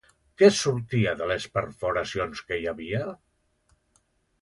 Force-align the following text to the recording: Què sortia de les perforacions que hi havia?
Què 0.41 0.47
sortia 0.59 1.13
de 1.19 1.27
les 1.33 1.47
perforacions 1.59 2.43
que 2.49 2.61
hi 2.65 2.69
havia? 2.75 3.07